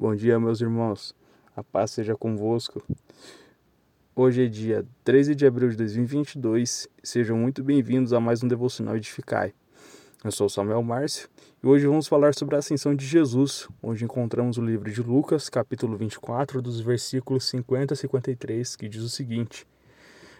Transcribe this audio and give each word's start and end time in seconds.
Bom 0.00 0.14
dia, 0.14 0.40
meus 0.40 0.62
irmãos. 0.62 1.14
A 1.54 1.62
paz 1.62 1.90
seja 1.90 2.16
convosco. 2.16 2.82
Hoje 4.16 4.46
é 4.46 4.48
dia 4.48 4.86
13 5.04 5.34
de 5.34 5.44
abril 5.44 5.68
de 5.68 5.76
2022. 5.76 6.88
Sejam 7.02 7.36
muito 7.36 7.62
bem-vindos 7.62 8.14
a 8.14 8.18
mais 8.18 8.42
um 8.42 8.48
Devocional 8.48 8.96
Edificai. 8.96 9.52
Eu 10.24 10.32
sou 10.32 10.48
Samuel 10.48 10.82
Márcio 10.82 11.28
e 11.62 11.66
hoje 11.66 11.86
vamos 11.86 12.08
falar 12.08 12.34
sobre 12.34 12.56
a 12.56 12.60
ascensão 12.60 12.94
de 12.94 13.04
Jesus, 13.04 13.68
onde 13.82 14.02
encontramos 14.02 14.56
o 14.56 14.64
livro 14.64 14.90
de 14.90 15.02
Lucas, 15.02 15.50
capítulo 15.50 15.98
24, 15.98 16.62
dos 16.62 16.80
versículos 16.80 17.44
50 17.50 17.92
a 17.92 17.96
53, 17.98 18.76
que 18.76 18.88
diz 18.88 19.02
o 19.02 19.10
seguinte: 19.10 19.66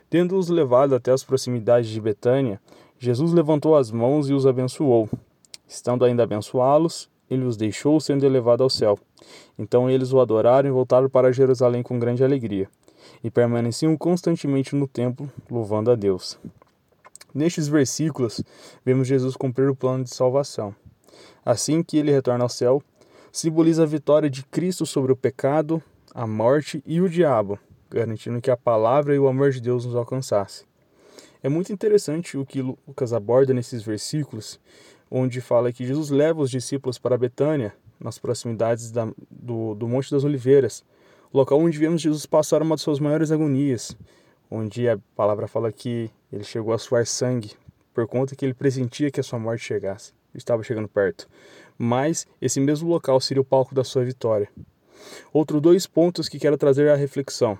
Tendo-os 0.08 0.48
levado 0.48 0.94
até 0.94 1.12
as 1.12 1.22
proximidades 1.22 1.90
de 1.90 2.00
Betânia, 2.00 2.58
Jesus 2.98 3.34
levantou 3.34 3.76
as 3.76 3.90
mãos 3.90 4.30
e 4.30 4.32
os 4.32 4.46
abençoou. 4.46 5.06
Estando 5.68 6.06
ainda 6.06 6.22
a 6.22 6.24
abençoá-los, 6.24 7.10
ele 7.30 7.44
os 7.44 7.56
deixou 7.56 8.00
sendo 8.00 8.26
elevado 8.26 8.62
ao 8.62 8.68
céu. 8.68 8.98
Então 9.58 9.88
eles 9.88 10.12
o 10.12 10.20
adoraram 10.20 10.68
e 10.68 10.72
voltaram 10.72 11.08
para 11.08 11.32
Jerusalém 11.32 11.82
com 11.82 11.98
grande 11.98 12.24
alegria, 12.24 12.68
e 13.22 13.30
permaneciam 13.30 13.96
constantemente 13.96 14.74
no 14.74 14.88
templo, 14.88 15.30
louvando 15.48 15.90
a 15.90 15.94
Deus. 15.94 16.38
Nestes 17.32 17.68
versículos, 17.68 18.42
vemos 18.84 19.06
Jesus 19.06 19.36
cumprir 19.36 19.70
o 19.70 19.76
plano 19.76 20.02
de 20.02 20.12
salvação. 20.12 20.74
Assim 21.44 21.82
que 21.82 21.96
ele 21.96 22.10
retorna 22.10 22.44
ao 22.44 22.48
céu, 22.48 22.82
simboliza 23.30 23.84
a 23.84 23.86
vitória 23.86 24.28
de 24.28 24.44
Cristo 24.44 24.84
sobre 24.84 25.12
o 25.12 25.16
pecado, 25.16 25.80
a 26.12 26.26
morte 26.26 26.82
e 26.84 27.00
o 27.00 27.08
diabo, 27.08 27.58
garantindo 27.88 28.40
que 28.40 28.50
a 28.50 28.56
palavra 28.56 29.14
e 29.14 29.18
o 29.18 29.28
amor 29.28 29.52
de 29.52 29.60
Deus 29.60 29.86
nos 29.86 29.94
alcançasse. 29.94 30.64
É 31.42 31.48
muito 31.48 31.72
interessante 31.72 32.36
o 32.36 32.44
que 32.44 32.60
Lucas 32.60 33.12
aborda 33.12 33.54
nesses 33.54 33.82
versículos, 33.82 34.60
onde 35.10 35.40
fala 35.40 35.72
que 35.72 35.86
Jesus 35.86 36.10
leva 36.10 36.40
os 36.40 36.50
discípulos 36.50 36.98
para 36.98 37.18
Betânia, 37.18 37.74
nas 37.98 38.18
proximidades 38.18 38.90
da, 38.90 39.12
do, 39.30 39.74
do 39.74 39.88
Monte 39.88 40.10
das 40.10 40.24
Oliveiras, 40.24 40.84
local 41.32 41.58
onde 41.58 41.78
vemos 41.78 42.00
Jesus 42.00 42.24
passar 42.24 42.62
uma 42.62 42.76
de 42.76 42.82
suas 42.82 42.98
maiores 42.98 43.30
agonias, 43.30 43.96
onde 44.50 44.88
a 44.88 44.98
palavra 45.14 45.46
fala 45.46 45.72
que 45.72 46.10
ele 46.32 46.44
chegou 46.44 46.72
a 46.72 46.78
suar 46.78 47.06
sangue, 47.06 47.52
por 47.92 48.06
conta 48.06 48.36
que 48.36 48.44
ele 48.44 48.54
pressentia 48.54 49.10
que 49.10 49.20
a 49.20 49.22
sua 49.22 49.38
morte 49.38 49.64
chegasse, 49.64 50.12
estava 50.34 50.62
chegando 50.62 50.88
perto. 50.88 51.28
Mas 51.76 52.26
esse 52.40 52.60
mesmo 52.60 52.88
local 52.88 53.20
seria 53.20 53.40
o 53.40 53.44
palco 53.44 53.74
da 53.74 53.84
sua 53.84 54.04
vitória. 54.04 54.48
Outros 55.32 55.60
dois 55.60 55.86
pontos 55.86 56.28
que 56.28 56.38
quero 56.38 56.56
trazer 56.56 56.88
à 56.90 56.94
reflexão. 56.94 57.58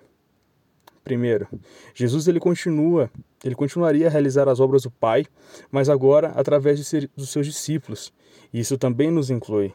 Primeiro, 1.10 1.48
Jesus 1.92 2.28
ele 2.28 2.38
continua, 2.38 3.10
ele 3.42 3.56
continuaria 3.56 4.06
a 4.06 4.10
realizar 4.10 4.48
as 4.48 4.60
obras 4.60 4.84
do 4.84 4.92
Pai, 4.92 5.26
mas 5.68 5.88
agora 5.88 6.28
através 6.36 6.78
de 6.78 6.84
ser, 6.84 7.10
dos 7.16 7.30
seus 7.30 7.46
discípulos. 7.46 8.12
E 8.54 8.60
isso 8.60 8.78
também 8.78 9.10
nos 9.10 9.28
inclui. 9.28 9.74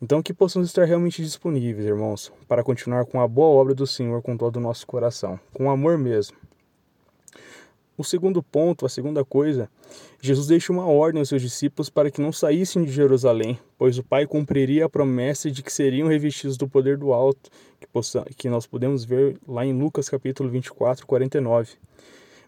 Então 0.00 0.22
que 0.22 0.32
possamos 0.32 0.68
estar 0.68 0.86
realmente 0.86 1.22
disponíveis, 1.22 1.86
irmãos, 1.86 2.32
para 2.48 2.64
continuar 2.64 3.04
com 3.04 3.20
a 3.20 3.28
boa 3.28 3.60
obra 3.60 3.74
do 3.74 3.86
Senhor 3.86 4.22
com 4.22 4.38
todo 4.38 4.56
o 4.56 4.60
nosso 4.60 4.86
coração, 4.86 5.38
com 5.52 5.70
amor 5.70 5.98
mesmo. 5.98 6.34
O 8.00 8.02
segundo 8.02 8.42
ponto, 8.42 8.86
a 8.86 8.88
segunda 8.88 9.22
coisa, 9.26 9.68
Jesus 10.22 10.46
deixa 10.46 10.72
uma 10.72 10.86
ordem 10.86 11.20
aos 11.20 11.28
seus 11.28 11.42
discípulos 11.42 11.90
para 11.90 12.10
que 12.10 12.18
não 12.18 12.32
saíssem 12.32 12.82
de 12.82 12.90
Jerusalém, 12.90 13.58
pois 13.76 13.98
o 13.98 14.02
Pai 14.02 14.26
cumpriria 14.26 14.86
a 14.86 14.88
promessa 14.88 15.50
de 15.50 15.62
que 15.62 15.70
seriam 15.70 16.08
revestidos 16.08 16.56
do 16.56 16.66
poder 16.66 16.96
do 16.96 17.12
alto, 17.12 17.50
que, 17.78 17.86
possa, 17.86 18.24
que 18.38 18.48
nós 18.48 18.66
podemos 18.66 19.04
ver 19.04 19.36
lá 19.46 19.66
em 19.66 19.78
Lucas 19.78 20.08
capítulo 20.08 20.48
24, 20.48 21.06
49. 21.06 21.74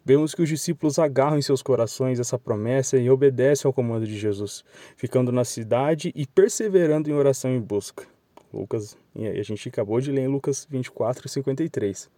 Vemos 0.02 0.34
que 0.34 0.40
os 0.40 0.48
discípulos 0.48 0.98
agarram 0.98 1.36
em 1.36 1.42
seus 1.42 1.60
corações 1.60 2.18
essa 2.18 2.38
promessa 2.38 2.96
e 2.96 3.10
obedecem 3.10 3.68
ao 3.68 3.74
comando 3.74 4.06
de 4.06 4.18
Jesus, 4.18 4.64
ficando 4.96 5.30
na 5.30 5.44
cidade 5.44 6.10
e 6.16 6.26
perseverando 6.26 7.10
em 7.10 7.12
oração 7.12 7.54
e 7.54 7.60
busca. 7.60 8.06
Lucas, 8.50 8.96
a 9.14 9.42
gente 9.42 9.68
acabou 9.68 10.00
de 10.00 10.10
ler 10.10 10.22
em 10.22 10.28
Lucas 10.28 10.66
24, 10.70 11.28
53. 11.28 12.08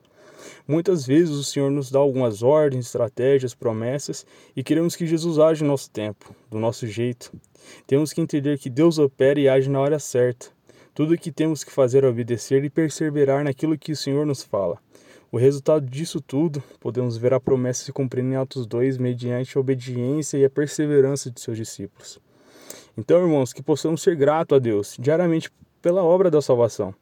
Muitas 0.67 1.07
vezes 1.07 1.35
o 1.35 1.45
Senhor 1.45 1.71
nos 1.71 1.91
dá 1.91 1.99
algumas 1.99 2.43
ordens, 2.43 2.87
estratégias, 2.87 3.55
promessas 3.55 4.27
e 4.57 4.63
queremos 4.63 4.97
que 4.97 5.07
Jesus 5.07 5.39
age 5.39 5.63
no 5.63 5.69
nosso 5.69 5.91
tempo, 5.91 6.35
do 6.51 6.59
nosso 6.59 6.87
jeito. 6.87 7.33
Temos 7.87 8.13
que 8.13 8.21
entender 8.21 8.59
que 8.59 8.71
Deus 8.71 8.99
opera 8.99 9.39
e 9.39 9.49
age 9.49 9.69
na 9.69 9.81
hora 9.81 9.99
certa. 9.99 10.47
Tudo 10.95 11.15
o 11.15 11.19
que 11.19 11.33
temos 11.33 11.65
que 11.65 11.73
fazer 11.73 12.05
é 12.05 12.09
obedecer 12.09 12.65
e 12.65 12.71
perseverar 12.71 13.45
naquilo 13.45 13.77
que 13.77 13.93
o 13.93 13.97
Senhor 13.97 14.25
nos 14.25 14.43
fala. 14.43 14.79
O 15.31 15.37
resultado 15.37 15.85
disso 15.85 16.21
tudo, 16.21 16.63
podemos 16.79 17.17
ver 17.17 17.35
a 17.35 17.41
promessa 17.41 17.85
se 17.85 17.93
cumprindo 17.93 18.29
em 18.29 18.37
Atos 18.37 18.67
2 18.67 18.99
mediante 18.99 19.59
a 19.59 19.61
obediência 19.61 20.39
e 20.39 20.45
a 20.45 20.51
perseverança 20.51 21.29
de 21.31 21.41
seus 21.41 21.57
discípulos. 21.57 22.21
Então, 22.97 23.21
irmãos, 23.21 23.53
que 23.53 23.61
possamos 23.61 24.01
ser 24.01 24.15
gratos 24.15 24.55
a 24.55 24.61
Deus 24.61 24.97
diariamente 24.97 25.51
pela 25.83 26.05
obra 26.05 26.31
da 26.31 26.41
salvação, 26.41 26.95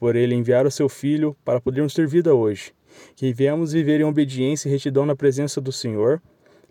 por 0.00 0.16
ele 0.16 0.34
enviar 0.34 0.66
o 0.66 0.70
seu 0.70 0.88
Filho 0.88 1.36
para 1.44 1.60
podermos 1.60 1.94
ter 1.94 2.08
vida 2.08 2.34
hoje 2.34 2.72
que 3.14 3.32
viemos 3.32 3.72
viver 3.72 4.00
em 4.00 4.04
obediência 4.04 4.68
e 4.68 4.72
retidão 4.72 5.06
na 5.06 5.16
presença 5.16 5.60
do 5.60 5.72
Senhor, 5.72 6.20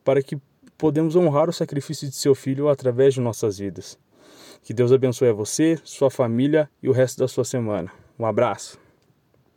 para 0.03 0.21
que 0.21 0.37
podemos 0.77 1.15
honrar 1.15 1.49
o 1.49 1.53
sacrifício 1.53 2.07
de 2.07 2.15
seu 2.15 2.33
Filho 2.33 2.69
através 2.69 3.13
de 3.13 3.21
nossas 3.21 3.57
vidas. 3.59 3.97
Que 4.61 4.73
Deus 4.73 4.91
abençoe 4.91 5.29
a 5.29 5.33
você, 5.33 5.79
sua 5.83 6.09
família 6.09 6.69
e 6.81 6.89
o 6.89 6.91
resto 6.91 7.19
da 7.19 7.27
sua 7.27 7.45
semana. 7.45 7.91
Um 8.17 8.25
abraço. 8.25 8.88